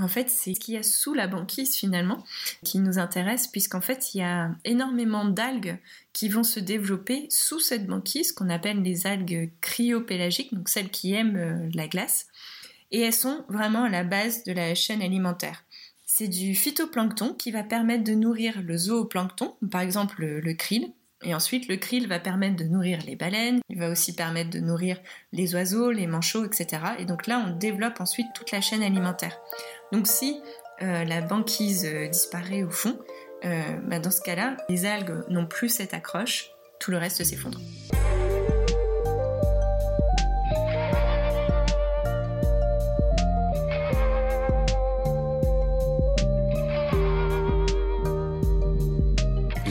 [0.00, 2.24] En fait, c'est ce qu'il y a sous la banquise finalement
[2.64, 5.78] qui nous intéresse, puisqu'en fait, il y a énormément d'algues
[6.12, 11.12] qui vont se développer sous cette banquise qu'on appelle les algues cryopélagiques, donc celles qui
[11.12, 12.26] aiment euh, la glace.
[12.90, 15.64] Et elles sont vraiment à la base de la chaîne alimentaire.
[16.06, 20.92] C'est du phytoplancton qui va permettre de nourrir le zooplancton, par exemple le, le krill,
[21.24, 24.60] et ensuite, le krill va permettre de nourrir les baleines, il va aussi permettre de
[24.60, 24.98] nourrir
[25.32, 26.82] les oiseaux, les manchots, etc.
[26.98, 29.40] Et donc là, on développe ensuite toute la chaîne alimentaire.
[29.92, 30.40] Donc si
[30.82, 32.98] euh, la banquise euh, disparaît au fond,
[33.44, 37.60] euh, bah, dans ce cas-là, les algues n'ont plus cette accroche, tout le reste s'effondre.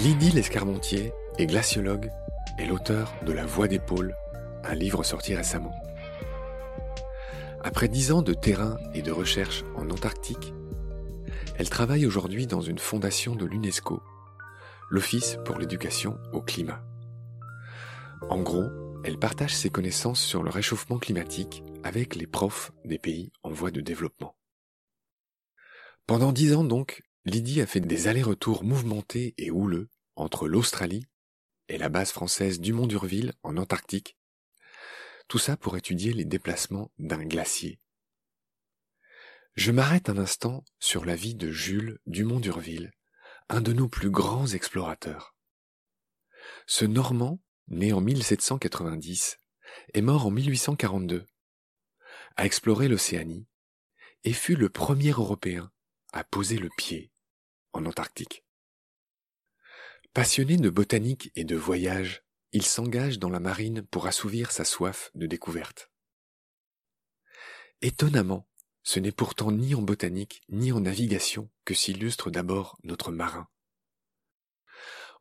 [0.03, 2.11] Lydie Lescarmontier est glaciologue
[2.59, 4.13] et l'auteur de La Voix des pôles,
[4.65, 5.73] un livre sorti récemment.
[7.63, 10.53] Après dix ans de terrain et de recherche en Antarctique,
[11.57, 14.03] elle travaille aujourd'hui dans une fondation de l'UNESCO,
[14.89, 16.83] l'Office pour l'éducation au climat.
[18.29, 18.65] En gros,
[19.05, 23.71] elle partage ses connaissances sur le réchauffement climatique avec les profs des pays en voie
[23.71, 24.35] de développement.
[26.07, 31.05] Pendant dix ans donc, Lydie a fait des allers-retours mouvementés et houleux entre l'Australie
[31.67, 34.17] et la base française Dumont d'Urville en Antarctique.
[35.27, 37.79] Tout ça pour étudier les déplacements d'un glacier.
[39.55, 42.91] Je m'arrête un instant sur la vie de Jules Dumont d'Urville,
[43.49, 45.35] un de nos plus grands explorateurs.
[46.65, 49.37] Ce Normand, né en 1790,
[49.93, 51.25] est mort en 1842,
[52.35, 53.47] a exploré l'Océanie
[54.23, 55.71] et fut le premier Européen
[56.13, 57.11] à poser le pied
[57.73, 58.43] en Antarctique.
[60.13, 65.09] Passionné de botanique et de voyage, il s'engage dans la marine pour assouvir sa soif
[65.15, 65.89] de découverte.
[67.81, 68.47] Étonnamment,
[68.83, 73.47] ce n'est pourtant ni en botanique ni en navigation que s'illustre d'abord notre marin.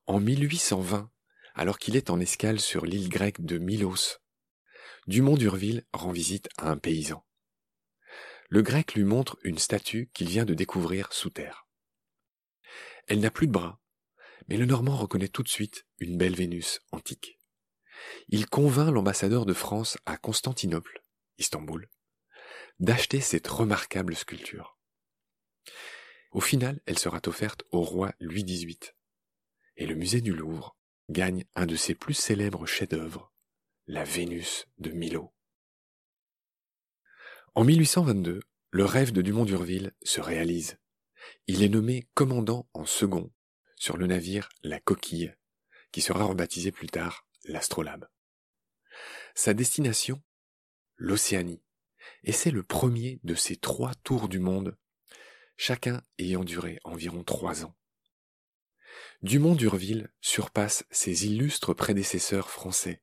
[0.07, 1.11] En 1820,
[1.55, 4.19] alors qu'il est en escale sur l'île grecque de Milos,
[5.07, 7.25] Dumont d'Urville rend visite à un paysan.
[8.51, 11.67] Le grec lui montre une statue qu'il vient de découvrir sous terre.
[13.07, 13.82] Elle n'a plus de bras,
[14.49, 17.39] mais le Normand reconnaît tout de suite une belle Vénus antique.
[18.29, 21.03] Il convainc l'ambassadeur de France à Constantinople,
[21.39, 21.89] Istanbul,
[22.81, 24.79] d'acheter cette remarquable sculpture.
[26.33, 28.79] Au final, elle sera offerte au roi Louis XVIII.
[29.77, 30.77] Et le musée du Louvre
[31.11, 33.33] gagne un de ses plus célèbres chefs-d'œuvre,
[33.87, 35.35] la Vénus de Milo.
[37.55, 40.79] En 1822, le rêve de Dumont d'Urville se réalise.
[41.47, 43.31] Il est nommé commandant en second
[43.83, 45.35] sur le navire La Coquille,
[45.91, 48.09] qui sera rebaptisé plus tard l'Astrolabe.
[49.35, 50.23] Sa destination
[50.95, 51.65] L'Océanie,
[52.23, 54.79] et c'est le premier de ces trois tours du monde,
[55.57, 57.77] chacun ayant duré environ trois ans.
[59.23, 63.03] Dumont d'Urville surpasse ses illustres prédécesseurs français.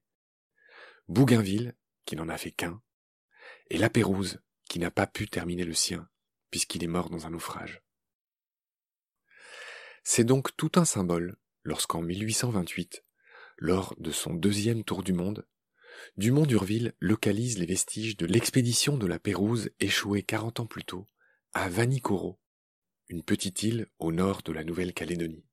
[1.10, 1.76] Bougainville,
[2.06, 2.82] qui n'en a fait qu'un,
[3.70, 6.08] et La Pérouse, qui n'a pas pu terminer le sien,
[6.52, 7.84] puisqu'il est mort dans un naufrage.
[10.12, 13.06] C'est donc tout un symbole lorsqu'en 1828,
[13.60, 15.46] lors de son deuxième tour du monde,
[16.18, 21.08] Dumont d'Urville localise les vestiges de l'expédition de la Pérouse échouée 40 ans plus tôt
[21.54, 22.40] à Vanikoro,
[23.10, 25.46] une petite île au nord de la Nouvelle-Calédonie.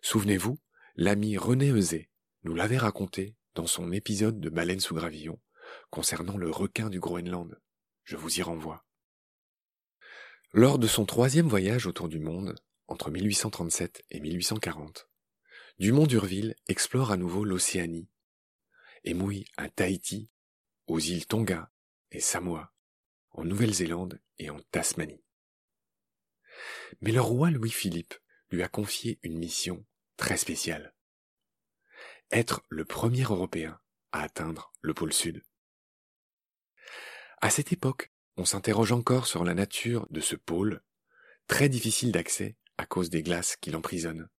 [0.00, 0.60] Souvenez-vous,
[0.94, 2.08] l'ami René Euzet
[2.44, 5.40] nous l'avait raconté dans son épisode de Baleine sous gravillon
[5.90, 7.60] concernant le requin du Groenland.
[8.04, 8.86] Je vous y renvoie.
[10.52, 12.54] Lors de son troisième voyage autour du monde,
[12.90, 15.08] entre 1837 et 1840,
[15.78, 18.10] Dumont d'Urville explore à nouveau l'Océanie
[19.04, 20.28] et mouille à Tahiti,
[20.88, 21.70] aux îles Tonga
[22.10, 22.74] et Samoa,
[23.30, 25.24] en Nouvelle-Zélande et en Tasmanie.
[27.00, 28.14] Mais le roi Louis-Philippe
[28.50, 29.86] lui a confié une mission
[30.16, 30.94] très spéciale.
[32.32, 35.42] Être le premier Européen à atteindre le pôle Sud.
[37.40, 40.82] À cette époque, on s'interroge encore sur la nature de ce pôle,
[41.46, 44.30] très difficile d'accès à cause des glaces qui l'emprisonnent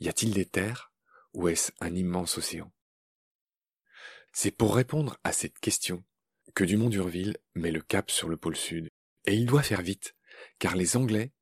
[0.00, 0.90] Y a-t-il des terres
[1.34, 2.72] ou est-ce un immense océan?
[4.32, 6.02] C'est pour répondre à cette question
[6.54, 8.88] que Dumont d'Urville met le cap sur le pôle sud.
[9.26, 10.14] Et il doit faire vite,
[10.58, 11.34] car les Anglais,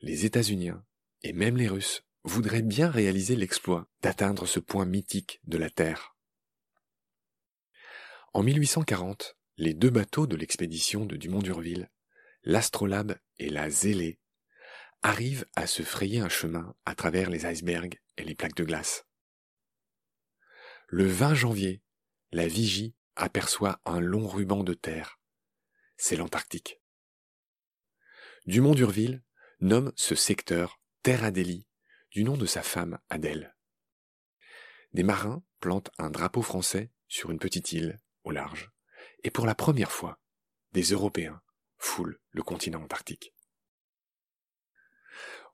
[0.00, 0.82] les États-Uniens
[1.22, 6.16] et même les Russes voudraient bien réaliser l'exploit d'atteindre ce point mythique de la Terre.
[8.32, 11.90] En 1840, les deux bateaux de l'expédition de Dumont d'Urville,
[12.42, 14.18] l'Astrolabe et la Zélée,
[15.02, 19.04] arrive à se frayer un chemin à travers les icebergs et les plaques de glace.
[20.86, 21.82] Le 20 janvier,
[22.30, 25.20] la vigie aperçoit un long ruban de terre.
[25.96, 26.80] C'est l'Antarctique.
[28.46, 29.22] Dumont d'Urville
[29.60, 31.66] nomme ce secteur Terre Adélie
[32.10, 33.56] du nom de sa femme Adèle.
[34.92, 38.70] Des marins plantent un drapeau français sur une petite île au large,
[39.24, 40.20] et pour la première fois,
[40.72, 41.40] des Européens
[41.78, 43.34] foulent le continent antarctique.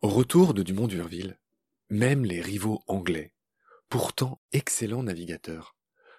[0.00, 1.40] Au retour de Dumont d'Urville,
[1.90, 3.34] même les rivaux anglais,
[3.88, 5.76] pourtant excellents navigateurs,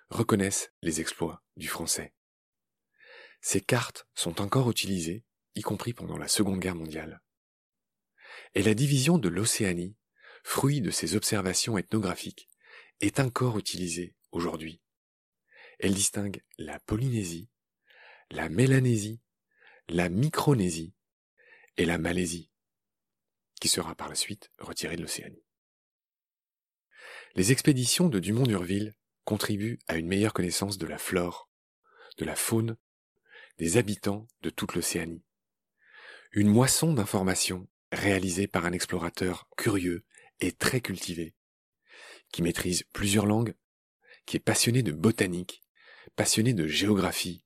[0.09, 2.13] reconnaissent les exploits du français.
[3.39, 5.23] Ces cartes sont encore utilisées,
[5.55, 7.21] y compris pendant la Seconde Guerre mondiale.
[8.53, 9.95] Et la division de l'Océanie,
[10.43, 12.49] fruit de ces observations ethnographiques,
[12.99, 14.81] est encore utilisée aujourd'hui.
[15.79, 17.47] Elle distingue la Polynésie,
[18.29, 19.21] la Mélanésie,
[19.87, 20.93] la Micronésie
[21.77, 22.51] et la Malaisie,
[23.59, 25.43] qui sera par la suite retirée de l'Océanie.
[27.35, 31.49] Les expéditions de Dumont d'Urville contribuent à une meilleure connaissance de la flore,
[32.17, 32.77] de la faune,
[33.57, 35.23] des habitants de toute l'Océanie.
[36.31, 40.05] Une moisson d'informations réalisée par un explorateur curieux
[40.39, 41.35] et très cultivé,
[42.31, 43.55] qui maîtrise plusieurs langues,
[44.25, 45.61] qui est passionné de botanique,
[46.15, 47.45] passionné de géographie,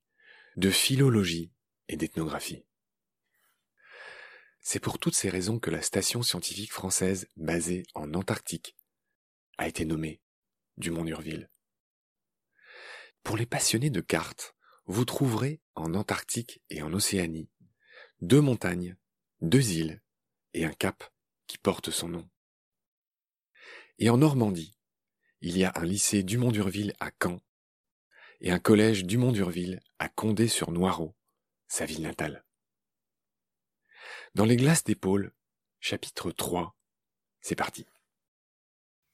[0.57, 1.51] de philologie
[1.87, 2.65] et d'ethnographie.
[4.65, 8.77] C'est pour toutes ces raisons que la station scientifique française basée en Antarctique
[9.57, 10.21] a été nommée
[10.77, 11.49] Dumont d'Urville.
[13.23, 14.55] Pour les passionnés de cartes,
[14.85, 17.49] vous trouverez en Antarctique et en Océanie
[18.21, 18.95] deux montagnes,
[19.41, 20.01] deux îles
[20.53, 21.03] et un cap
[21.45, 22.29] qui porte son nom.
[23.99, 24.77] Et en Normandie,
[25.41, 27.41] il y a un lycée Dumont d'Urville à Caen
[28.39, 31.15] et un collège Dumont d'Urville à Condé-sur-Noireau,
[31.67, 32.45] sa ville natale.
[34.35, 35.31] Dans les glaces d'épaule,
[35.79, 36.75] chapitre 3,
[37.41, 37.85] c'est parti.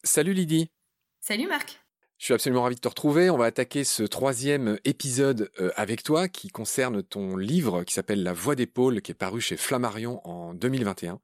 [0.02, 0.72] Salut Lydie.
[1.20, 1.82] Salut Marc.
[2.18, 3.30] Je suis absolument ravi de te retrouver.
[3.30, 8.24] On va attaquer ce troisième épisode euh, avec toi qui concerne ton livre qui s'appelle
[8.24, 11.20] La Voix d'épaule qui est paru chez Flammarion en 2021.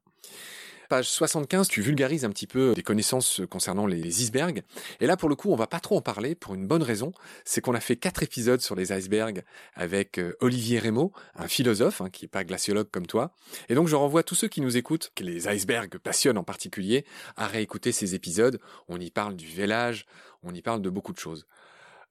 [0.88, 4.62] Page 75, tu vulgarises un petit peu des connaissances concernant les icebergs.
[5.00, 7.12] Et là, pour le coup, on va pas trop en parler pour une bonne raison.
[7.44, 9.42] C'est qu'on a fait quatre épisodes sur les icebergs
[9.74, 13.32] avec euh, Olivier Rémo, un philosophe, hein, qui est pas glaciologue comme toi.
[13.68, 17.04] Et donc, je renvoie tous ceux qui nous écoutent, que les icebergs passionnent en particulier,
[17.36, 18.60] à réécouter ces épisodes.
[18.88, 20.06] On y parle du vélage,
[20.44, 21.46] on y parle de beaucoup de choses.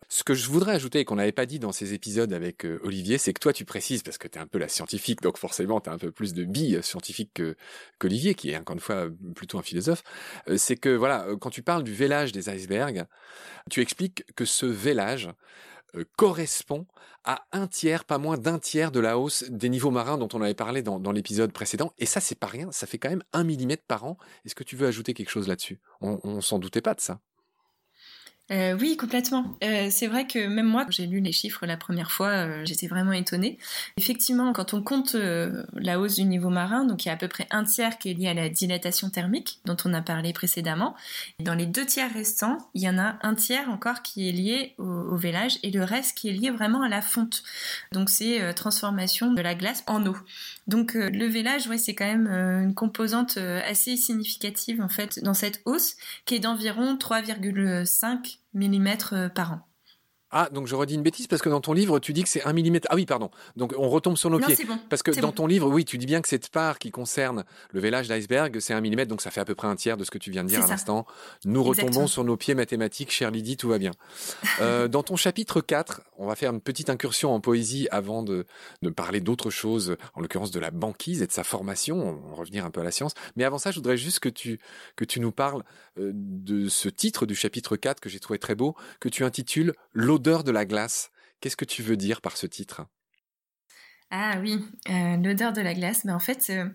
[0.07, 2.79] Ce que je voudrais ajouter et qu'on n'avait pas dit dans ces épisodes avec euh,
[2.83, 5.37] Olivier, c'est que toi tu précises, parce que tu es un peu la scientifique, donc
[5.37, 7.41] forcément tu as un peu plus de billes scientifiques
[7.99, 10.03] qu'Olivier, qui est encore une fois plutôt un philosophe,
[10.47, 13.05] euh, c'est que voilà, euh, quand tu parles du vélage des icebergs,
[13.69, 15.29] tu expliques que ce vélage
[16.17, 16.85] correspond
[17.23, 20.41] à un tiers, pas moins d'un tiers de la hausse des niveaux marins dont on
[20.41, 21.93] avait parlé dans, l'épisode précédent.
[21.97, 24.17] Et ça, c'est pas rien, ça fait quand même un millimètre par an.
[24.45, 25.79] Est-ce que tu veux ajouter quelque chose là-dessus?
[26.01, 27.21] On, on s'en doutait pas de ça.
[28.51, 29.57] Euh, oui, complètement.
[29.63, 32.85] Euh, c'est vrai que même moi, j'ai lu les chiffres la première fois, euh, j'étais
[32.85, 33.57] vraiment étonnée.
[33.97, 37.27] Effectivement, quand on compte la hausse du niveau marin, donc il y a à peu
[37.27, 40.95] près un tiers qui est lié à la dilatation thermique, dont on a parlé précédemment.
[41.39, 44.75] dans les deux tiers restants, il y en a un tiers encore qui est lié
[44.77, 47.43] au, au vélage et le reste qui est lié vraiment à la fonte.
[47.91, 50.15] Donc c'est transformation de la glace en eau.
[50.67, 55.61] Donc le vélage, ouais, c'est quand même une composante assez significative en fait dans cette
[55.65, 55.95] hausse
[56.25, 59.74] qui est d'environ 3,5 mm par an.
[60.37, 62.43] Ah, donc je redis une bêtise parce que dans ton livre, tu dis que c'est
[62.43, 62.89] un millimètre.
[62.91, 63.31] Ah oui, pardon.
[63.55, 64.57] Donc on retombe sur nos pieds.
[64.89, 67.79] parce que dans ton livre, oui, tu dis bien que cette part qui concerne le
[67.79, 70.11] vélage d'iceberg, c'est un millimètre, donc ça fait à peu près un tiers de ce
[70.11, 71.05] que tu viens de dire à l'instant.
[71.45, 73.91] Nous retombons sur nos pieds mathématiques, chère Lydie, tout va bien.
[74.61, 78.45] Euh, dans ton chapitre 4, on va faire une petite incursion en poésie avant de,
[78.81, 82.21] de parler d'autre chose, en l'occurrence de la banquise et de sa formation.
[82.23, 83.13] On va revenir un peu à la science.
[83.35, 84.59] Mais avant ça, je voudrais juste que tu,
[84.95, 85.63] que tu nous parles
[85.97, 89.73] euh, de ce titre du chapitre 4 que j'ai trouvé très beau, que tu intitules
[90.25, 91.11] L'odeur de la glace.
[91.39, 92.87] Qu'est-ce que tu veux dire par ce titre?
[94.09, 94.57] Ah oui,
[94.89, 96.03] euh, l'odeur de la glace.
[96.03, 96.67] Mais en fait, euh,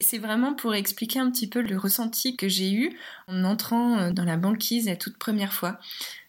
[0.00, 4.24] c'est vraiment pour expliquer un petit peu le ressenti que j'ai eu en entrant dans
[4.24, 5.78] la banquise la toute première fois.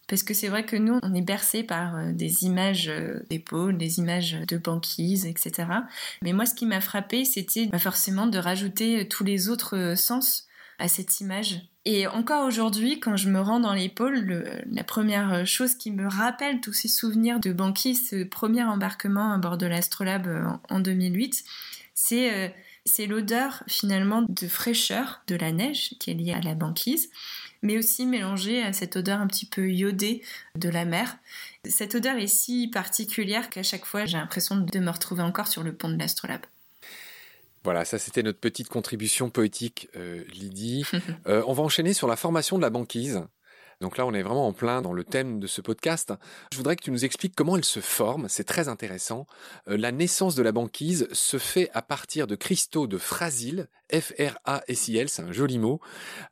[0.09, 2.91] Parce que c'est vrai que nous, on est bercé par des images
[3.29, 5.69] d'épaules, des images de banquise, etc.
[6.23, 10.45] Mais moi, ce qui m'a frappé, c'était bah, forcément de rajouter tous les autres sens
[10.77, 11.61] à cette image.
[11.85, 16.07] Et encore aujourd'hui, quand je me rends dans les pôles, la première chose qui me
[16.07, 21.43] rappelle tous ces souvenirs de banquise, ce premier embarquement à bord de l'Astrolabe en 2008,
[21.93, 22.49] c'est euh,
[22.85, 27.09] c'est l'odeur finalement de fraîcheur de la neige qui est liée à la banquise,
[27.63, 30.21] mais aussi mélangée à cette odeur un petit peu iodée
[30.55, 31.17] de la mer.
[31.67, 35.63] Cette odeur est si particulière qu'à chaque fois j'ai l'impression de me retrouver encore sur
[35.63, 36.45] le pont de l'Astrolabe.
[37.65, 40.85] Voilà, ça c'était notre petite contribution poétique, euh, Lydie.
[41.27, 43.23] Euh, on va enchaîner sur la formation de la banquise.
[43.81, 46.13] Donc là, on est vraiment en plein dans le thème de ce podcast.
[46.51, 48.29] Je voudrais que tu nous expliques comment elle se forme.
[48.29, 49.25] C'est très intéressant.
[49.67, 55.09] Euh, la naissance de la banquise se fait à partir de cristaux de frasile, F-R-A-S-I-L,
[55.09, 55.81] c'est un joli mot.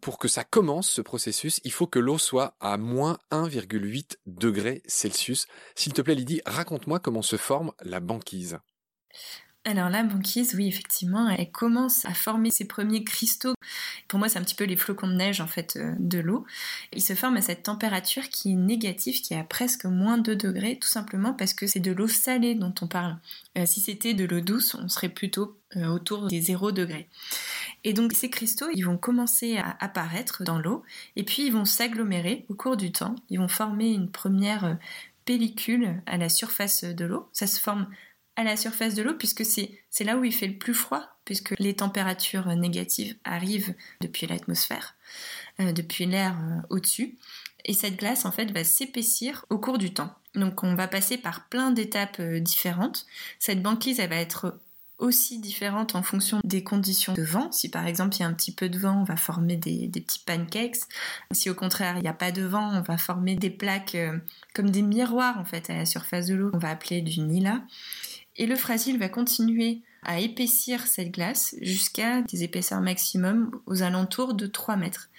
[0.01, 4.83] Pour que ça commence, ce processus, il faut que l'eau soit à moins 1,8 degrés
[4.85, 5.47] Celsius.
[5.75, 8.59] S'il te plaît, Lydie, raconte-moi comment se forme la banquise.
[9.65, 13.53] Alors la banquise, oui, effectivement, elle commence à former ses premiers cristaux.
[14.10, 16.46] Pour moi, c'est un petit peu les flocons de neige en fait euh, de l'eau.
[16.91, 20.36] Ils se forment à cette température qui est négative, qui est à presque moins 2
[20.36, 23.15] degrés, tout simplement parce que c'est de l'eau salée dont on parle.
[23.58, 27.08] Euh, si c'était de l'eau douce, on serait plutôt euh, autour des 0 degrés.
[27.86, 30.84] Et donc ces cristaux, ils vont commencer à apparaître dans l'eau,
[31.15, 33.15] et puis ils vont s'agglomérer au cours du temps.
[33.29, 34.77] Ils vont former une première
[35.24, 37.29] pellicule à la surface de l'eau.
[37.32, 37.88] Ça se forme
[38.35, 41.53] à la surface de l'eau puisque c'est là où il fait le plus froid, puisque
[41.59, 44.95] les températures négatives arrivent depuis l'atmosphère,
[45.59, 47.15] euh, depuis l'air euh, au-dessus.
[47.65, 50.13] Et cette glace, en fait, va s'épaissir au cours du temps.
[50.35, 53.05] Donc on va passer par plein d'étapes euh, différentes.
[53.39, 54.59] Cette banquise, elle va être
[54.99, 57.51] aussi différente en fonction des conditions de vent.
[57.51, 59.89] Si par exemple il y a un petit peu de vent, on va former des,
[59.89, 60.81] petits pancakes.
[61.31, 63.97] Si au contraire il n'y a pas de vent, on va former des plaques
[64.53, 66.51] comme des miroirs en fait à la surface de l'eau.
[66.53, 67.61] On va appeler du nila.
[68.35, 74.33] Et le fragile va continuer à épaissir cette glace jusqu'à des épaisseurs maximum aux alentours
[74.33, 75.09] de 3 mètres.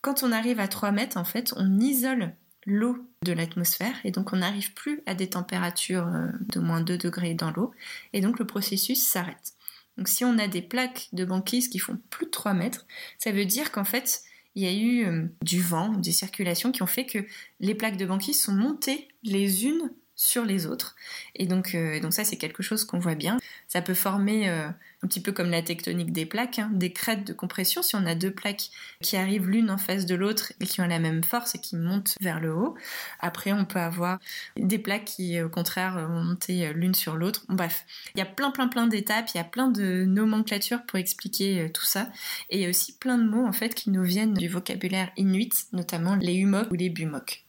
[0.00, 2.34] Quand on arrive à 3 mètres, en fait, on isole
[2.66, 6.98] l'eau de l'atmosphère et donc on n'arrive plus à des températures euh, de moins 2
[6.98, 7.72] degrés dans l'eau
[8.12, 9.54] et donc le processus s'arrête.
[9.98, 12.86] Donc si on a des plaques de banquise qui font plus de 3 mètres,
[13.18, 14.22] ça veut dire qu'en fait
[14.54, 17.18] il y a eu euh, du vent, des circulations qui ont fait que
[17.60, 19.90] les plaques de banquise sont montées les unes
[20.22, 20.94] sur les autres.
[21.34, 23.38] Et donc, euh, ça, c'est quelque chose qu'on voit bien.
[23.66, 27.26] Ça peut former euh, un petit peu comme la tectonique des plaques, hein, des crêtes
[27.26, 27.82] de compression.
[27.82, 30.86] Si on a deux plaques qui arrivent l'une en face de l'autre et qui ont
[30.86, 32.76] la même force et qui montent vers le haut,
[33.18, 34.20] après, on peut avoir
[34.56, 37.44] des plaques qui, au contraire, vont monter l'une sur l'autre.
[37.48, 39.30] Bref, il y a plein, plein, plein d'étapes.
[39.34, 42.10] Il y a plein de nomenclatures pour expliquer euh, tout ça.
[42.50, 45.10] Et il y a aussi plein de mots, en fait, qui nous viennent du vocabulaire
[45.16, 47.44] inuit, notamment les humok ou les bumok.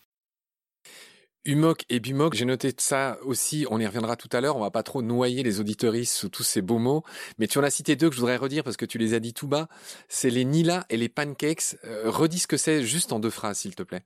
[1.45, 4.71] Humoc et Bimoc, j'ai noté ça aussi, on y reviendra tout à l'heure, on va
[4.71, 7.03] pas trop noyer les auditoristes sous tous ces beaux mots,
[7.37, 9.19] mais tu en as cité deux que je voudrais redire parce que tu les as
[9.19, 9.67] dit tout bas,
[10.07, 11.75] c'est les Nila et les pancakes.
[11.83, 14.03] Euh, redis ce que c'est juste en deux phrases, s'il te plaît.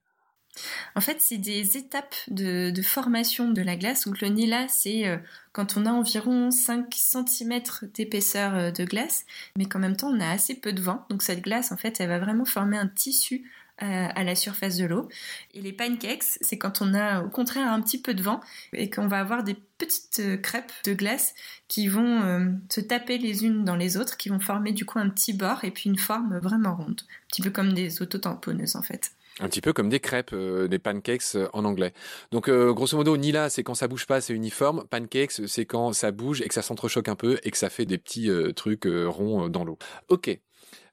[0.96, 4.08] En fait, c'est des étapes de, formation de la glace.
[4.08, 5.17] Donc le Nila, c'est euh,
[5.51, 7.62] quand on a environ 5 cm
[7.94, 9.25] d'épaisseur euh, de glace,
[9.56, 11.06] mais qu'en même temps on a assez peu de vent.
[11.10, 13.48] Donc cette glace, en fait, elle va vraiment former un tissu
[13.79, 15.07] à la surface de l'eau.
[15.53, 18.41] Et les pancakes, c'est quand on a au contraire un petit peu de vent
[18.74, 21.36] et qu'on va avoir des petites euh, crêpes de glace
[21.67, 25.00] qui vont euh, se taper les unes dans les autres, qui vont former du coup
[25.00, 27.01] un petit bord et puis une forme vraiment ronde.
[27.01, 29.12] Un petit peu comme des autotamponneuses en fait.
[29.39, 31.93] Un petit peu comme des crêpes, des pancakes en anglais.
[32.31, 34.86] Donc grosso modo, Nila, c'est quand ça bouge pas, c'est uniforme.
[34.89, 37.86] Pancakes, c'est quand ça bouge et que ça s'entrechoque un peu et que ça fait
[37.86, 39.77] des petits trucs ronds dans l'eau.
[40.07, 40.39] Ok,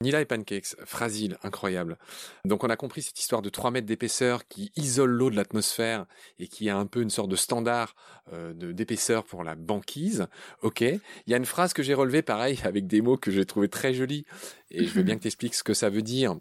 [0.01, 1.99] Nila et Pancakes, fragile, incroyable.
[2.45, 6.07] Donc on a compris cette histoire de 3 mètres d'épaisseur qui isole l'eau de l'atmosphère
[6.39, 7.95] et qui a un peu une sorte de standard
[8.33, 10.27] euh, d'épaisseur pour la banquise.
[10.63, 10.81] Ok.
[10.81, 13.69] Il y a une phrase que j'ai relevée, pareil, avec des mots que j'ai trouvé
[13.69, 14.25] très jolis
[14.71, 16.37] et je veux bien que tu expliques ce que ça veut dire.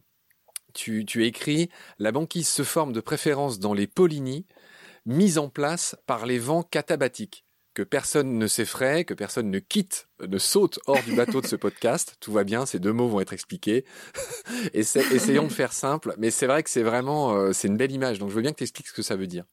[0.73, 1.69] Tu, tu écris
[1.99, 4.47] La banquise se forme de préférence dans les polynies
[5.05, 10.07] mises en place par les vents catabatiques que personne ne s'effraie, que personne ne quitte,
[10.27, 12.17] ne saute hors du bateau de ce podcast.
[12.19, 13.85] Tout va bien, ces deux mots vont être expliqués.
[14.73, 18.19] essayons de faire simple, mais c'est vrai que c'est vraiment, euh, c'est une belle image.
[18.19, 19.45] Donc je veux bien que tu expliques ce que ça veut dire.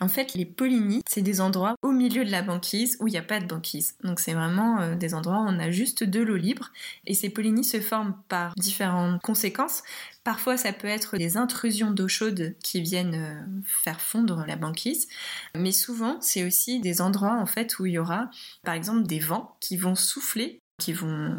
[0.00, 3.18] En fait, les polynies, c'est des endroits au milieu de la banquise où il n'y
[3.18, 3.96] a pas de banquise.
[4.02, 6.70] Donc c'est vraiment euh, des endroits où on a juste de l'eau libre.
[7.06, 9.82] Et ces polynies se forment par différentes conséquences.
[10.24, 15.08] Parfois, ça peut être des intrusions d'eau chaude qui viennent euh, faire fondre la banquise,
[15.54, 18.30] mais souvent, c'est aussi des endroits en fait où il y aura,
[18.64, 21.36] par exemple, des vents qui vont souffler qui vont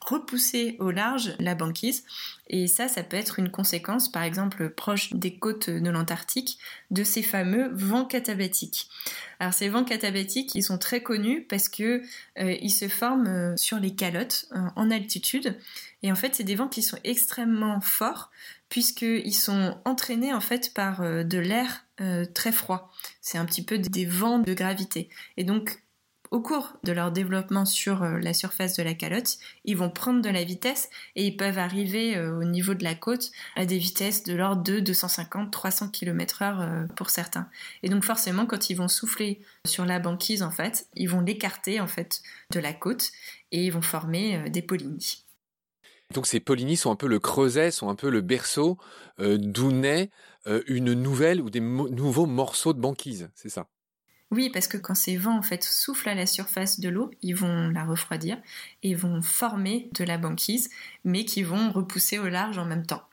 [0.00, 2.04] repousser au large la banquise.
[2.48, 6.58] Et ça, ça peut être une conséquence, par exemple, proche des côtes de l'Antarctique,
[6.90, 8.88] de ces fameux vents catabatiques.
[9.38, 12.02] Alors ces vents catabatiques, ils sont très connus parce que
[12.38, 15.58] euh, ils se forment euh, sur les calottes euh, en altitude.
[16.02, 18.30] Et en fait, c'est des vents qui sont extrêmement forts
[18.68, 21.84] puisqu'ils sont entraînés en fait par de l'air
[22.34, 22.92] très froid.
[23.20, 25.08] C'est un petit peu des vents de gravité.
[25.36, 25.80] Et donc
[26.30, 30.22] au cours de leur développement sur euh, la surface de la calotte, ils vont prendre
[30.22, 33.78] de la vitesse et ils peuvent arriver euh, au niveau de la côte à des
[33.78, 37.48] vitesses de l'ordre de 250-300 km/h pour certains.
[37.82, 41.80] Et donc forcément, quand ils vont souffler sur la banquise, en fait, ils vont l'écarter
[41.80, 43.12] en fait de la côte
[43.52, 45.24] et ils vont former euh, des polynies.
[46.14, 48.78] Donc ces pollinies sont un peu le creuset, sont un peu le berceau
[49.18, 50.10] euh, d'où naît
[50.46, 53.68] euh, une nouvelle ou des nouveaux morceaux de banquise, c'est ça?
[54.32, 57.34] Oui, parce que quand ces vents en fait soufflent à la surface de l'eau, ils
[57.34, 58.38] vont la refroidir
[58.82, 60.68] et vont former de la banquise,
[61.04, 63.08] mais qui vont repousser au large en même temps.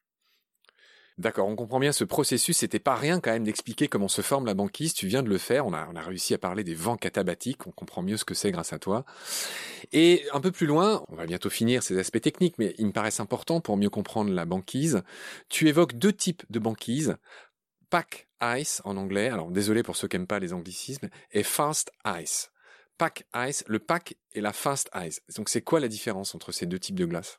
[1.19, 2.57] D'accord, on comprend bien ce processus.
[2.57, 4.95] C'était pas rien quand même d'expliquer comment se forme la banquise.
[4.95, 5.67] Tu viens de le faire.
[5.67, 7.67] On a, a réussi à parler des vents catabatiques.
[7.67, 9.05] On comprend mieux ce que c'est grâce à toi.
[9.91, 12.91] Et un peu plus loin, on va bientôt finir ces aspects techniques, mais ils me
[12.91, 15.03] paraissent importants pour mieux comprendre la banquise.
[15.49, 17.15] Tu évoques deux types de banquise.
[17.93, 19.29] Pack ice en anglais.
[19.29, 21.09] Alors désolé pour ceux qui n'aiment pas les anglicismes.
[21.31, 22.49] Et fast ice.
[22.97, 25.21] Pack ice, le pack et la fast ice.
[25.35, 27.37] Donc c'est quoi la différence entre ces deux types de glace?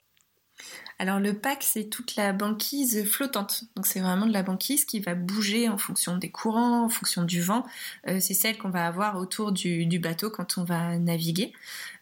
[1.00, 3.64] Alors le pack, c'est toute la banquise flottante.
[3.74, 7.24] Donc c'est vraiment de la banquise qui va bouger en fonction des courants, en fonction
[7.24, 7.66] du vent.
[8.06, 11.52] Euh, c'est celle qu'on va avoir autour du, bateau quand on va naviguer.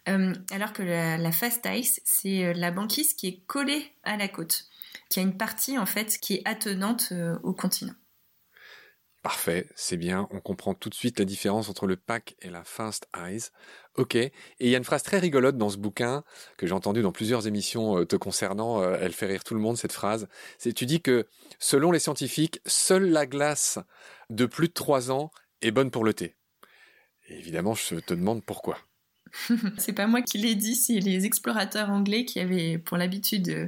[0.07, 4.27] Euh, alors que la, fast ice, c'est euh, la banquise qui est collée à la
[4.27, 4.65] côte,
[5.09, 7.95] qui a une partie en fait qui est attenante au continent.
[9.23, 12.65] Parfait, c'est bien, on comprend tout de suite la différence entre le pack et la
[12.65, 13.39] fast eyes.
[13.95, 16.25] Ok, et il y a une phrase très rigolote dans ce bouquin
[16.57, 19.61] que j'ai entendue dans plusieurs émissions euh, te concernant, euh, elle fait rire tout le
[19.61, 20.27] monde cette phrase.
[20.57, 21.25] C'est tu dis que
[21.57, 23.79] selon les scientifiques, seule la glace
[24.29, 26.35] de plus de 3 ans est bonne pour le thé.
[27.29, 28.77] évidemment, je te demande pourquoi.
[29.77, 33.67] c'est pas moi qui l'ai dit, c'est les explorateurs anglais qui avaient pour l'habitude euh,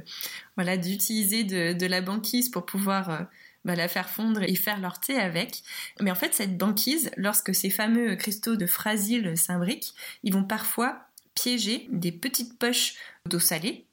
[0.56, 3.26] voilà, d'utiliser de, la banquise pour pouvoir
[3.66, 5.64] bah, la faire fondre et faire leur thé avec.
[6.00, 9.92] Mais en fait, cette banquise, lorsque ces fameux cristaux de frasile s'imbriquent,
[10.22, 11.00] ils vont parfois
[11.34, 12.94] piéger des petites poches
[13.26, 13.84] d'eau salée.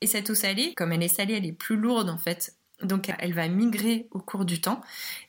[0.00, 2.54] Et cette eau salée, comme elle est salée, elle est plus lourde en fait.
[2.82, 4.80] Donc elle va migrer au cours du temps.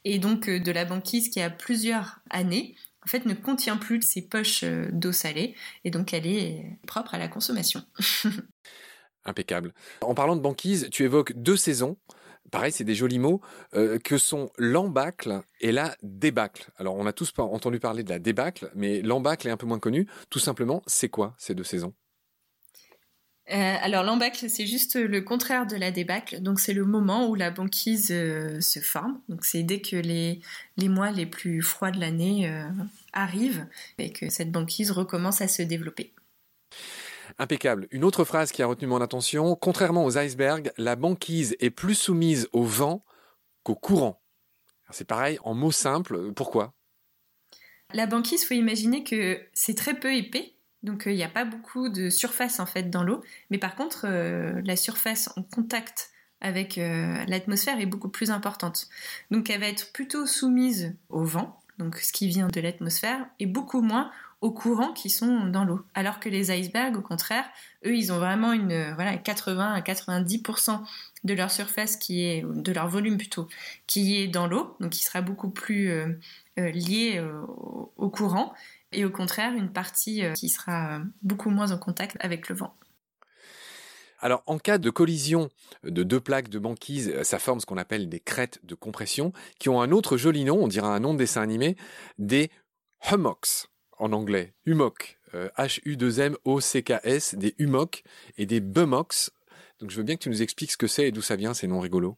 [0.06, 4.02] Et donc euh, de la banquise qui a plusieurs années, en fait, ne contient plus
[4.04, 5.56] ces poches euh, d'eau salée.
[5.86, 7.82] Et donc elle est propre à la consommation.
[9.26, 9.74] Impeccable.
[10.02, 11.98] En parlant de banquise, tu évoques deux saisons
[12.52, 13.42] pareil, c'est des jolis mots,
[13.74, 16.70] euh, que sont l'embâcle et la débâcle.
[16.78, 19.80] Alors, on a tous entendu parler de la débâcle, mais l'embâcle est un peu moins
[19.80, 20.08] connu.
[20.30, 21.94] Tout simplement, c'est quoi ces deux saisons?
[23.50, 26.42] Euh, alors l'embâcle, c'est juste le contraire de la débâcle.
[26.42, 29.22] Donc c'est le moment où la banquise euh, se forme.
[29.30, 30.42] Donc c'est dès que les,
[30.76, 32.52] les mois les plus froids de l'année
[33.14, 33.66] arrivent
[34.00, 36.14] et que cette banquise recommence à se développer.
[37.40, 37.88] Impeccable.
[37.92, 41.96] Une autre phrase qui a retenu mon attention, contrairement aux icebergs, la banquise est plus
[41.96, 43.06] soumise au vent
[43.64, 44.22] qu'au courant.
[44.90, 46.74] C'est pareil, en mots simples, pourquoi?
[47.94, 51.46] La banquise, faut imaginer que c'est très peu épais, donc euh, il n'y a pas
[51.46, 56.12] beaucoup de surface en fait dans l'eau, mais par contre euh, la surface en contact
[56.42, 58.88] avec euh, l'atmosphère est beaucoup plus importante.
[59.32, 63.46] Donc elle va être plutôt soumise au vent, donc ce qui vient de l'atmosphère, et
[63.46, 65.82] beaucoup moins aux courants qui sont dans l'eau.
[65.96, 67.46] Alors que les icebergs, au contraire,
[67.86, 70.80] eux, ils ont vraiment une voilà 80 à 90%
[71.24, 73.48] de leur surface qui est de leur volume plutôt
[73.88, 76.08] qui est dans l'eau, donc qui sera beaucoup plus euh,
[76.60, 77.42] euh, lié euh,
[77.98, 78.54] au, courant,
[78.92, 82.76] et au contraire une partie qui sera beaucoup moins en contact avec le vent.
[84.20, 85.50] Alors, en cas de collision
[85.84, 89.70] de deux plaques de banquise, ça forme ce qu'on appelle des crêtes de compression, qui
[89.70, 91.78] ont un autre joli nom, on dirait un nom de dessin animé,
[92.18, 92.50] des
[93.12, 98.04] hummocks en anglais, humoc, H-U-2-M-O-C-K-S, des humocs
[98.38, 99.30] et des bumocs.
[99.80, 101.54] Donc je veux bien que tu nous expliques ce que c'est et d'où ça vient
[101.54, 102.18] ces noms rigolos.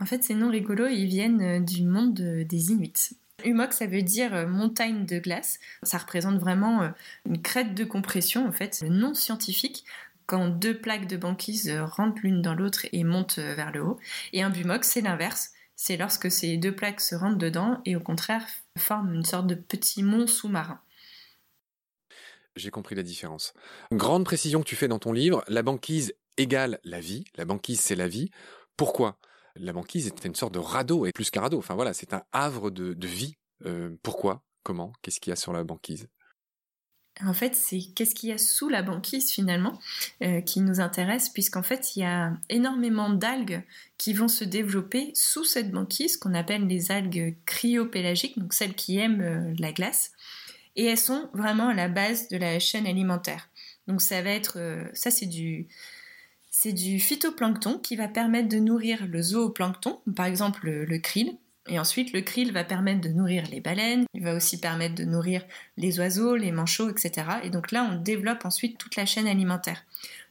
[0.00, 3.18] En fait, ces noms rigolos, ils viennent euh, du monde des Inuits.
[3.44, 5.60] Humoc, ça veut dire euh, montagne de glace.
[5.82, 6.88] Ça représente vraiment euh,
[7.26, 9.84] une crête de compression, en fait, non scientifique,
[10.24, 13.98] quand deux plaques de banquise rentrent l'une dans l'autre et montent vers le haut.
[14.32, 18.00] Et un bumoc, c'est l'inverse c'est lorsque ces deux plaques se rentrent dedans et au
[18.00, 20.78] contraire forment une sorte de petit mont sous-marin.
[22.54, 23.54] J'ai compris la différence.
[23.90, 27.80] Grande précision que tu fais dans ton livre, la banquise égale la vie, la banquise
[27.80, 28.30] c'est la vie.
[28.76, 29.18] Pourquoi?
[29.54, 32.24] La banquise est une sorte de radeau, et plus qu'un radeau, enfin voilà, c'est un
[32.32, 33.36] havre de, vie.
[33.64, 34.44] Euh, pourquoi?
[34.62, 34.92] Comment?
[35.00, 36.08] Qu'est-ce qu'il y a sur la banquise?
[37.26, 39.78] En fait, c'est qu'est-ce qu'il y a sous la banquise finalement
[40.22, 43.62] euh, qui nous intéresse, puisqu'en fait, il y a énormément d'algues
[43.98, 48.98] qui vont se développer sous cette banquise qu'on appelle les algues cryopélagiques, donc celles qui
[48.98, 50.12] aiment euh, la glace,
[50.76, 53.48] et elles sont vraiment à la base de la chaîne alimentaire.
[53.86, 55.66] Donc ça va être, euh, ça c'est du,
[56.50, 61.36] c'est du phytoplancton qui va permettre de nourrir le zooplancton, par exemple le krill,
[61.68, 65.04] et ensuite, le krill va permettre de nourrir les baleines, il va aussi permettre de
[65.04, 65.44] nourrir
[65.76, 67.26] les oiseaux, les manchots, etc.
[67.42, 69.84] Et donc là, on développe ensuite toute la chaîne alimentaire.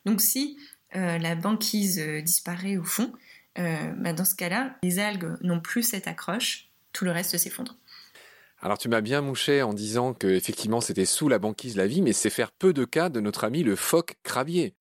[0.05, 0.57] Donc si
[0.95, 3.13] euh, la banquise euh, disparaît au fond,
[3.59, 7.77] euh, bah, dans ce cas-là, les algues n'ont plus cette accroche, tout le reste s'effondre.
[8.61, 12.01] Alors tu m'as bien mouché en disant que effectivement c'était sous la banquise la vie,
[12.01, 14.73] mais c'est faire peu de cas de notre ami le phoque crabier.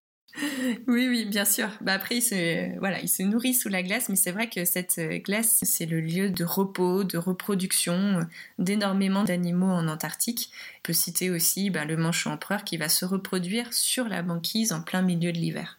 [0.87, 1.69] Oui, oui, bien sûr.
[1.81, 4.65] Bah après, il se, voilà, il se nourrit sous la glace, mais c'est vrai que
[4.65, 8.23] cette euh, glace, c'est le lieu de repos, de reproduction euh,
[8.59, 10.51] d'énormément d'animaux en Antarctique.
[10.79, 14.73] On peut citer aussi bah, le manchot empereur qui va se reproduire sur la banquise
[14.73, 15.79] en plein milieu de l'hiver.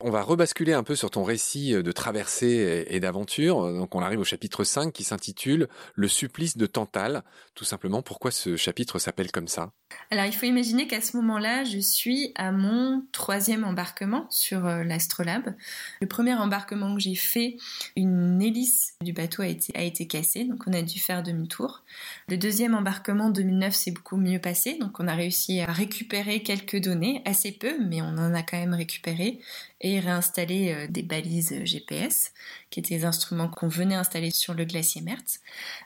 [0.00, 3.72] On va rebasculer un peu sur ton récit euh, de traversée et d'aventure.
[3.72, 7.22] Donc on arrive au chapitre 5 qui s'intitule Le supplice de Tantale.
[7.54, 9.72] Tout simplement, pourquoi ce chapitre s'appelle comme ça?
[10.12, 14.82] Alors il faut imaginer qu'à ce moment-là, je suis à mon troisième embarquement sur euh,
[14.82, 15.54] l'Astrolabe.
[16.00, 17.56] Le premier embarquement que j'ai fait,
[17.94, 21.84] une hélice du bateau a été, a cassée, donc on a dû faire demi-tour.
[22.28, 26.80] Le deuxième embarquement 2009 s'est beaucoup mieux passé, donc on a réussi à récupérer quelques
[26.80, 29.38] données, assez peu, mais on en a quand même récupéré
[29.80, 32.32] et réinstaller euh, des balises GPS,
[32.70, 35.40] qui étaient des instruments qu'on venait installer sur le glacier Mertz.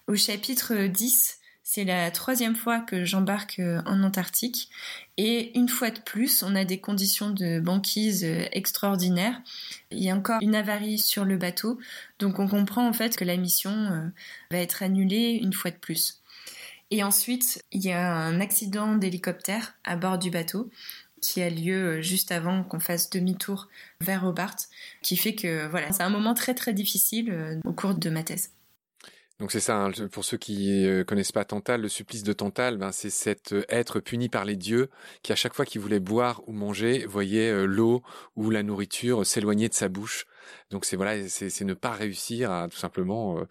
[0.09, 4.71] Au chapitre 10, c'est la troisième fois que j'embarque euh, en Antarctique
[5.17, 9.41] et une fois de plus, on a des conditions de banquise euh, extraordinaires.
[9.91, 11.81] Il y a encore une avarie sur le bateau,
[12.21, 14.13] donc on comprend en fait que la mission
[14.51, 16.21] va être annulée une fois de plus.
[16.91, 20.71] Et ensuite, il y a un accident d'hélicoptère à bord du bateau
[21.25, 23.69] qui a lieu euh, juste avant qu'on fasse demi-tour
[24.01, 24.57] vers Hobart,
[25.03, 28.23] qui fait que voilà, c'est un moment très très difficile euh, au cours de ma
[28.23, 28.51] thèse.
[29.41, 32.77] Donc c'est ça, hein, pour ceux qui euh, connaissent pas Tantal, le supplice de Tantal,
[32.79, 34.91] ben c'est cet être puni par les dieux
[35.23, 38.03] qui à chaque fois qu'il voulait boire ou manger, voyait l'eau
[38.37, 40.27] ou la nourriture s'éloigner de sa bouche
[40.71, 43.45] donc c'est voilà, c'est ne pas réussir à tout simplement euh,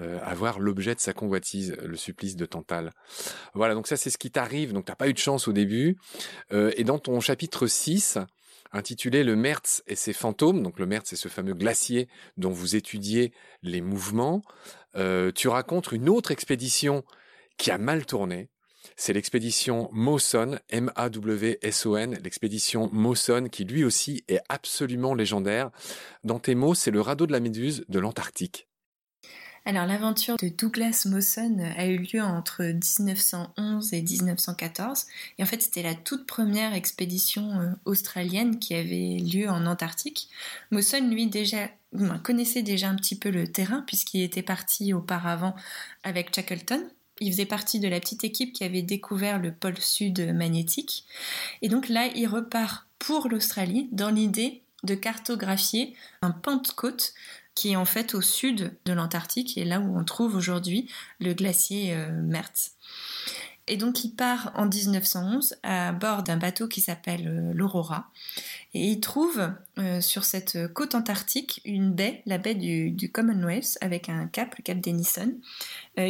[0.00, 2.92] euh, avoir l'objet de sa convoitise, le supplice de Tantale.
[3.54, 4.72] Voilà, donc ça c'est ce qui t'arrive.
[4.72, 5.96] Donc t'as pas eu de chance au début.
[6.52, 8.18] Euh, et dans ton chapitre 6,
[8.74, 12.76] intitulé Le Mertz et ses fantômes, donc le Mertz c'est ce fameux glacier dont vous
[12.76, 13.32] étudiez
[13.62, 14.42] les mouvements,
[15.34, 17.04] tu racontes une autre expédition
[17.56, 18.50] qui a mal tourné,
[18.96, 25.70] c'est l'expédition Mawson, M-A-W-S-O-N, l'expédition Mawson qui lui aussi est absolument légendaire.
[26.22, 28.68] Dans tes mots, c'est le radeau de la Méduse de l'Antarctique.
[29.66, 35.06] Alors l'aventure de Douglas Mawson a eu lieu entre 1911 et 1914
[35.38, 40.28] et en fait c'était la toute première expédition euh, australienne qui avait lieu en Antarctique.
[40.70, 41.70] Mawson lui déjà
[42.22, 45.54] connaissait déjà un petit peu le terrain puisqu'il était parti auparavant
[46.02, 46.86] avec Shackleton
[47.20, 51.04] il faisait partie de la petite équipe qui avait découvert le pôle sud magnétique.
[51.62, 57.14] Et donc là, il repart pour l'Australie dans l'idée de cartographier un pentecôte
[57.54, 60.90] qui est en fait au sud de l'Antarctique et là où on trouve aujourd'hui
[61.20, 62.72] le glacier euh, Mertz.
[63.66, 68.10] Et donc il part en 1911 à bord d'un bateau qui s'appelle euh, l'Aurora.
[68.74, 74.08] Et il trouve euh, sur cette côte antarctique une baie, la baie du, Commonwealth, avec
[74.08, 75.32] un cap, le cap Denison,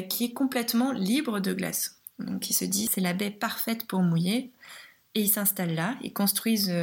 [0.08, 2.00] qui est complètement libre de glace.
[2.18, 4.50] Donc il se dit c'est la baie parfaite pour mouiller.
[5.14, 6.74] Et ils s'installent là, ils construisent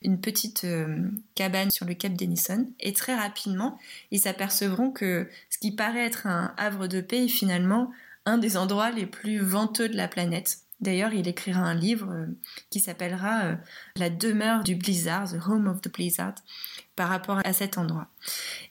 [0.00, 0.66] une petite
[1.34, 2.66] cabane sur le cap Denison.
[2.80, 3.78] Et très rapidement,
[4.10, 7.90] ils s'apercevront que ce qui paraît être un havre de paix est finalement
[8.26, 10.58] un des endroits les plus venteux de la planète.
[10.80, 12.26] D'ailleurs, il écrira un livre euh,
[12.70, 13.56] qui s'appellera euh,
[13.96, 16.34] La demeure du blizzard, The Home of the Blizzard,
[16.96, 18.08] par rapport à cet endroit.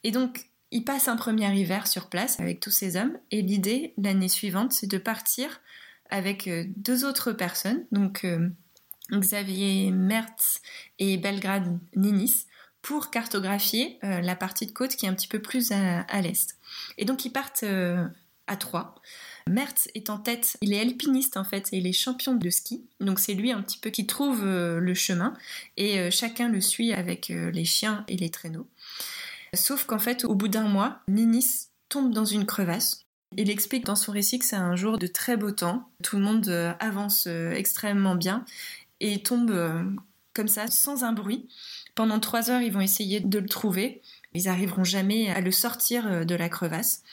[0.03, 3.93] Et donc, il passe un premier hiver sur place avec tous ses hommes, et l'idée,
[3.97, 5.61] l'année suivante, c'est de partir
[6.09, 8.25] avec euh, deux autres personnes, donc
[9.11, 10.61] Xavier Mertz
[10.99, 12.45] et Belgrade Ninis,
[12.81, 16.57] pour cartographier la partie de côte qui est un petit peu plus à, l'est.
[16.97, 17.63] Et donc, ils partent
[18.47, 18.95] à trois.
[19.47, 22.85] Mertz est en tête, il est alpiniste en fait, et il est champion de ski.
[22.99, 25.33] Donc c'est lui un petit peu qui trouve euh, le chemin
[25.77, 28.67] et euh, chacun le suit avec euh, les chiens et les traîneaux.
[29.53, 33.05] Sauf qu'en fait, au bout d'un mois, Ninis tombe dans une crevasse.
[33.35, 35.89] Il explique dans son récit que c'est un jour de très beau temps.
[36.03, 38.45] Tout le monde avance extrêmement bien
[39.03, 39.53] et tombe
[40.33, 41.47] comme ça, sans un bruit.
[41.95, 44.01] Pendant trois heures, ils vont essayer de le trouver.
[44.33, 47.03] Ils n'arriveront jamais à le sortir de la crevasse.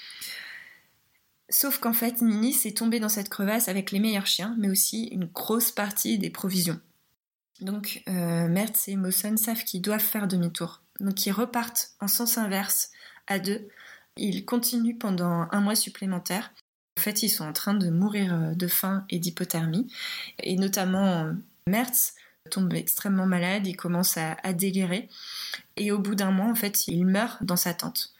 [1.50, 5.06] Sauf qu'en fait, Nini s'est tombée dans cette crevasse avec les meilleurs chiens, mais aussi
[5.06, 6.80] une grosse partie des provisions.
[7.60, 10.82] Donc euh, Mertz et Mawson savent qu'ils doivent faire demi-tour.
[11.00, 12.90] Donc ils repartent en sens inverse
[13.26, 13.68] à deux.
[14.16, 16.52] Ils continuent pendant un mois supplémentaire.
[16.98, 19.92] En fait, ils sont en train de mourir euh, de faim et d'hypothermie.
[20.42, 21.34] Et notamment,
[21.66, 22.14] Mertz
[22.50, 25.08] tombe extrêmement malade, il commence à, délirer.
[25.76, 28.12] Et au bout d'un mois, en fait, il meurt dans sa tente.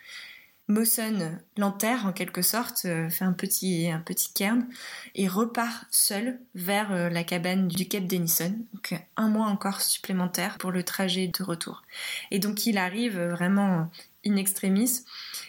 [0.69, 4.69] Mawson l'enterre en quelque sorte, euh, fait un petit, un petit cairn
[5.17, 8.55] et repart seul vers euh, la cabane du Cap Denison.
[8.73, 11.83] Donc un mois encore supplémentaire pour le trajet de retour.
[12.31, 13.91] Et donc il arrive vraiment
[14.25, 15.01] in extremis.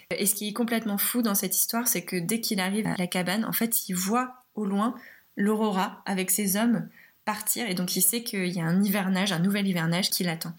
[0.10, 2.96] Et ce qui est complètement fou dans cette histoire, c'est que dès qu'il arrive à
[2.98, 4.96] la cabane, en fait, il voit au loin
[5.38, 6.90] l'aurora avec ses hommes
[7.68, 10.54] et donc il sait qu'il y a un hivernage, un nouvel hivernage qui l'attend.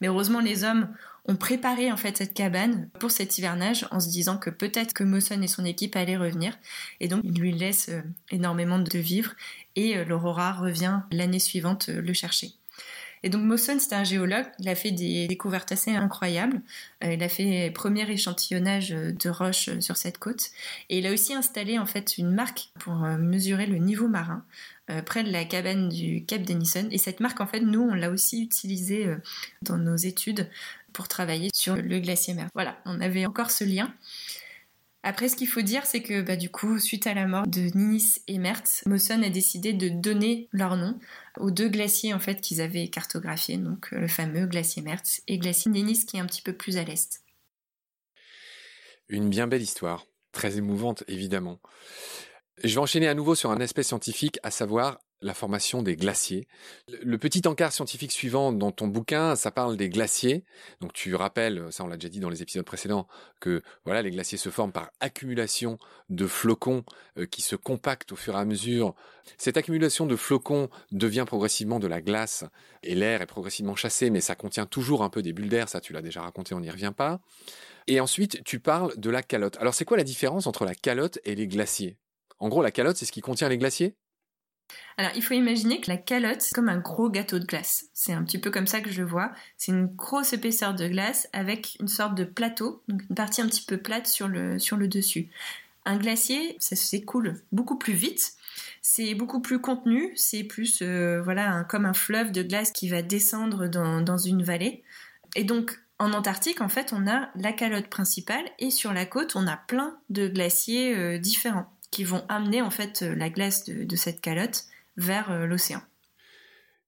[0.00, 0.88] Mais heureusement les hommes
[1.26, 5.04] ont préparé en fait cette cabane pour cet hivernage en se disant que peut-être que
[5.04, 6.58] Mawson et son équipe allaient revenir
[7.00, 9.34] et donc ils lui laissent euh, énormément de vivres
[9.76, 12.52] et euh, l'Aurora revient l'année suivante euh, le chercher.
[13.24, 16.62] Et donc Mawson, c'était un géologue, il a fait des découvertes assez incroyables.
[17.02, 20.50] il a fait premier échantillonnage de roches sur cette côte
[20.88, 24.44] et il a aussi installé en fait une marque pour mesurer le niveau marin
[25.04, 26.88] près de la cabane du Cap Denison.
[26.90, 29.06] Et cette marque, en fait, nous, on l'a aussi utilisée
[29.62, 30.48] dans nos études
[30.92, 32.48] pour travailler sur le glacier mer.
[32.54, 33.94] Voilà, on avait encore ce lien.
[35.04, 37.70] Après, ce qu'il faut dire, c'est que bah, du coup, suite à la mort de
[37.74, 40.98] Ninis et Mertz, Mawson a décidé de donner leur nom
[41.38, 45.38] aux deux glaciers en fait qu'ils avaient cartographiés, donc euh, le fameux glacier Mertz et
[45.38, 47.22] glacier Ninis qui est un petit peu plus à l'est.
[49.08, 51.60] Une bien belle histoire, très émouvante évidemment.
[52.64, 56.46] Je vais enchaîner à nouveau sur un aspect scientifique, à savoir la formation des glaciers.
[57.02, 60.44] Le petit encart scientifique suivant dans ton bouquin, ça parle des glaciers.
[60.80, 63.06] Donc tu rappelles, ça on l'a déjà dit dans les épisodes précédents,
[63.40, 66.84] que voilà, les glaciers se forment par accumulation de flocons
[67.16, 68.94] euh, qui se compactent au fur et à mesure.
[69.36, 72.44] Cette accumulation de flocons devient progressivement de la glace
[72.82, 75.80] et l'air est progressivement chassé, mais ça contient toujours un peu des bulles d'air, ça
[75.80, 77.20] tu l'as déjà raconté, on n'y revient pas.
[77.86, 79.56] Et ensuite, tu parles de la calotte.
[79.58, 81.98] Alors c'est quoi la différence entre la calotte et les glaciers?
[82.40, 83.96] En gros, la calotte, c'est ce qui contient les glaciers?
[84.96, 87.86] Alors, il faut imaginer que la calotte, c'est comme un gros gâteau de glace.
[87.94, 89.32] C'est un petit peu comme ça que je le vois.
[89.56, 93.46] C'est une grosse épaisseur de glace avec une sorte de plateau, donc une partie un
[93.46, 95.28] petit peu plate sur le, dessus.
[95.84, 98.34] Un glacier, ça s'écoule beaucoup plus vite.
[98.82, 100.12] C'est beaucoup plus contenu.
[100.16, 104.82] C'est plus, euh, voilà, comme un fleuve de glace qui va descendre dans, une vallée.
[105.34, 109.34] Et donc, en Antarctique, en fait, on a la calotte principale et sur la côte,
[109.34, 113.64] on a plein de glaciers euh, différents qui vont amener en fait euh, la glace
[113.64, 114.64] de, cette calotte
[114.96, 115.80] vers euh, l'océan.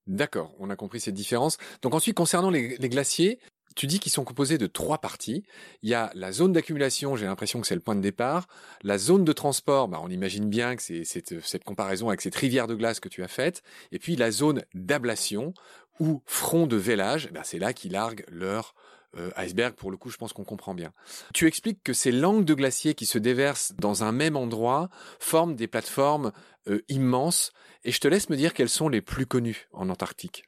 [0.07, 1.59] D'accord, on a compris cette différence.
[1.83, 3.39] Donc ensuite, concernant les, glaciers,
[3.77, 5.45] tu dis qu'ils sont composés de trois parties.
[5.83, 8.49] Il y a la zone d'accumulation, j'ai l'impression que c'est le point de départ.
[8.83, 12.67] La zone de transport, bah on imagine bien que c'est cette, comparaison avec cette rivière
[12.67, 13.63] de glace que tu as faite.
[13.93, 15.55] Et puis la zone d'ablation
[16.01, 18.75] ou front de vélage, bah c'est là qu'ils larguent leur
[19.17, 20.93] euh, iceberg, pour le coup, je pense qu'on comprend bien.
[21.35, 25.57] Tu expliques que ces langues de glaciers qui se déversent dans un même endroit forment
[25.57, 26.33] des plateformes
[26.69, 27.53] euh, immenses,
[27.85, 30.45] et je te laisse me dire quelles sont les plus connues en Antarctique.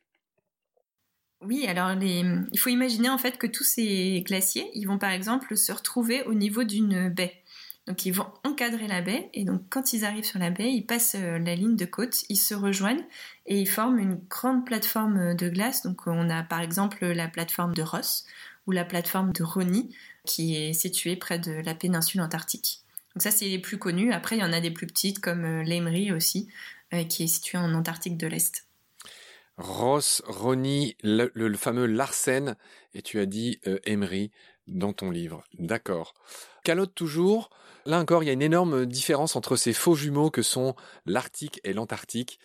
[1.41, 5.57] Oui, alors il faut imaginer en fait que tous ces glaciers, ils vont par exemple
[5.57, 7.42] se retrouver au niveau d'une baie.
[7.87, 10.87] Donc ils vont encadrer la baie et donc quand ils arrivent sur la baie, ils
[10.87, 13.05] passent euh, la ligne de côte, ils se rejoignent
[13.47, 15.83] et ils forment une grande plateforme de glace.
[15.83, 18.25] Donc on a par exemple la plateforme de Ross
[18.67, 22.83] ou la plateforme de Roni, qui est située près de la péninsule antarctique.
[23.15, 24.13] Donc ça, c'est les plus connus.
[24.13, 26.49] Après, il y en a des plus petites, comme euh, l'Emery aussi,
[26.95, 28.67] euh, qui est située en Antarctique de l'Est.
[29.59, 32.57] Ross, Roni, le, fameux Larsen,
[32.95, 34.31] et tu as dit euh, Emery
[34.67, 35.45] dans ton livre.
[35.59, 36.15] D'accord.
[36.65, 37.51] Calotte toujours.
[37.85, 41.61] Là encore, il y a une énorme différence entre ces faux jumeaux que sont l'Arctique
[41.65, 42.39] et l'Antarctique.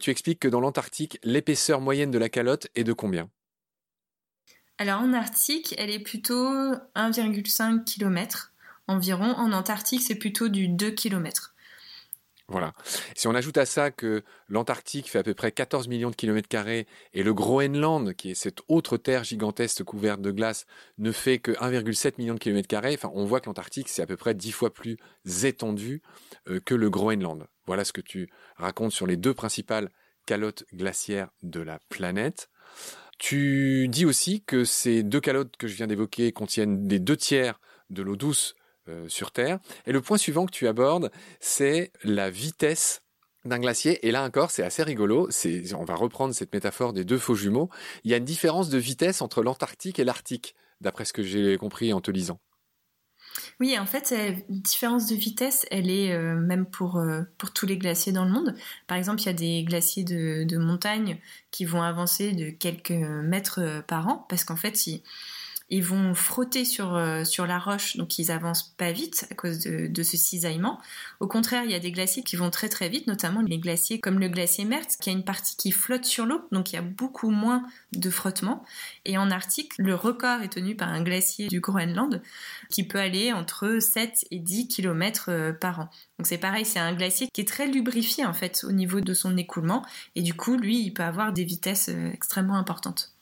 [0.00, 3.28] tu expliques que dans l'Antarctique, l'épaisseur moyenne de la calotte est de combien?
[4.78, 8.52] Alors en Arctique, elle est plutôt 1,5 km
[8.88, 9.32] environ.
[9.36, 11.53] En Antarctique, c'est plutôt du 2 km.
[12.48, 12.74] Voilà.
[13.16, 16.48] Si on ajoute à ça que l'Antarctique fait à peu près 14 millions de kilomètres
[16.48, 20.66] carrés et le Groenland, qui est cette autre terre gigantesque couverte de glace,
[20.98, 24.06] ne fait que 1,7 million de kilomètres carrés, enfin, on voit que l'Antarctique, c'est à
[24.06, 24.98] peu près 10 fois plus
[25.42, 26.02] étendu
[26.48, 27.46] euh, que le Groenland.
[27.66, 29.90] Voilà ce que tu racontes sur les deux principales
[30.26, 32.50] calottes glaciaires de la planète.
[33.18, 37.58] Tu dis aussi que ces deux calottes que je viens d'évoquer contiennent des deux tiers
[37.88, 38.54] de l'eau douce
[38.88, 39.60] euh, sur Terre.
[39.86, 43.00] Et le point suivant que tu abordes, c'est la vitesse
[43.46, 44.06] d'un glacier.
[44.06, 45.30] Et là encore, c'est assez rigolo.
[45.74, 47.70] On va reprendre cette métaphore des deux faux jumeaux.
[48.04, 51.56] Il y a une différence de vitesse entre l'Antarctique et l'Arctique, d'après ce que j'ai
[51.56, 52.40] compris en te lisant.
[53.58, 57.64] Oui, en fait, la différence de vitesse, elle est euh, même pour, euh, pour tous
[57.64, 58.54] les glaciers dans le monde.
[58.86, 61.18] Par exemple, il y a des glaciers de, de montagne
[61.50, 65.02] qui vont avancer de quelques mètres par an, parce qu'en fait, ils,
[65.70, 69.60] ils vont frotter sur, euh, sur la roche, donc ils avancent pas vite à cause
[69.60, 70.78] de, ce cisaillement.
[71.20, 73.98] Au contraire, il y a des glaciers qui vont très très vite, notamment les glaciers
[73.98, 76.78] comme le glacier Mertz, qui a une partie qui flotte sur l'eau, donc il y
[76.78, 78.62] a beaucoup moins de frottement.
[79.06, 82.20] Et en Arctique, le record est tenu par un glacier du Groenland,
[82.68, 85.88] qui peut aller entre 7 et 10 km euh, par an.
[86.18, 89.14] Donc c'est pareil, c'est un glacier qui est très lubrifié en fait au niveau de
[89.14, 89.82] son écoulement,
[90.14, 93.13] et du coup, lui, il peut avoir des vitesses euh, extrêmement importantes.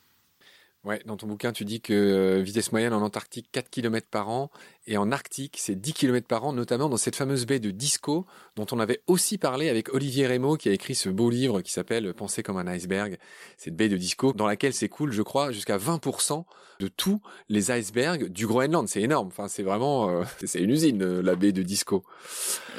[0.85, 4.29] Ouais, dans ton bouquin, tu dis que euh, vitesse moyenne en Antarctique 4 km par
[4.29, 4.51] an
[4.89, 8.27] et en Arctique, c'est 10 km par an, notamment dans cette fameuse baie de Disco
[8.57, 11.71] dont on avait aussi parlé avec Olivier Rémo qui a écrit ce beau livre qui
[11.71, 13.17] s'appelle Penser comme un iceberg.
[13.59, 16.45] Cette baie de Disco dans laquelle s'écoule, je crois, jusqu'à 20%
[16.81, 18.89] de tous les icebergs du Groenland.
[18.89, 19.29] C'est énorme.
[19.29, 22.03] Enfin, c'est vraiment, euh, c'est une usine, euh, la baie de Disco.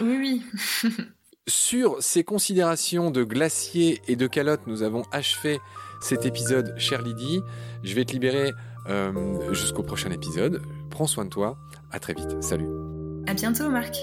[0.01, 0.41] Oui,
[0.83, 0.91] oui.
[1.47, 5.59] Sur ces considérations de glaciers et de calottes, nous avons achevé
[5.99, 7.41] cet épisode, cher Lydie.
[7.83, 8.53] Je vais te libérer
[8.87, 10.61] euh, jusqu'au prochain épisode.
[10.89, 11.57] Prends soin de toi.
[11.91, 12.41] À très vite.
[12.41, 12.69] Salut.
[13.27, 13.97] À bientôt, Marc.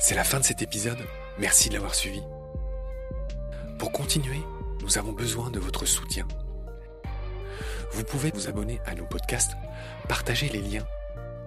[0.00, 0.98] C'est la fin de cet épisode.
[1.38, 2.20] Merci de l'avoir suivi.
[3.78, 4.42] Pour continuer,
[4.82, 6.28] nous avons besoin de votre soutien.
[7.92, 9.52] Vous pouvez vous abonner à nos podcasts,
[10.08, 10.84] partager les liens